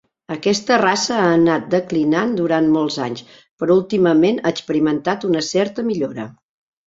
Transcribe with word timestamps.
Aquesta 0.35 0.77
raça 0.81 1.17
ha 1.23 1.27
anat 1.33 1.65
declinant 1.73 2.31
durant 2.39 2.69
molts 2.77 2.97
anys, 3.07 3.21
però 3.63 3.77
últimament 3.81 4.41
ha 4.43 4.53
experimentat 4.55 5.27
una 5.33 5.47
certa 5.49 5.85
millora. 5.91 6.27